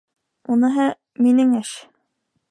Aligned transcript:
Уныһы 0.53 0.87
минең 1.25 1.51
эш. 1.59 1.75